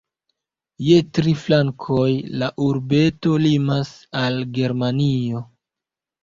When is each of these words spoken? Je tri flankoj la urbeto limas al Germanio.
Je 0.85 0.95
tri 1.17 1.33
flankoj 1.41 2.07
la 2.43 2.47
urbeto 2.69 3.35
limas 3.45 3.93
al 4.23 4.41
Germanio. 4.57 5.45